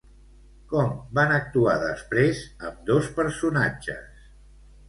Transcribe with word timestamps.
Com 0.71 0.95
van 1.19 1.33
actuar 1.35 1.75
després 1.83 2.41
ambdós 2.71 3.11
personatges? 3.21 4.29